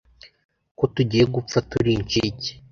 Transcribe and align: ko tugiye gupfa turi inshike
ko 0.77 0.83
tugiye 0.93 1.23
gupfa 1.35 1.57
turi 1.69 1.91
inshike 1.99 2.51